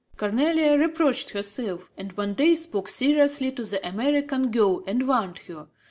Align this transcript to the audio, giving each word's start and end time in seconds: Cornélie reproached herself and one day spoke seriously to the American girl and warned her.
Cornélie 0.17 0.79
reproached 0.79 1.29
herself 1.29 1.91
and 1.95 2.13
one 2.17 2.33
day 2.33 2.55
spoke 2.55 2.89
seriously 2.89 3.51
to 3.51 3.63
the 3.63 3.87
American 3.87 4.49
girl 4.49 4.81
and 4.87 5.07
warned 5.07 5.37
her. 5.47 5.67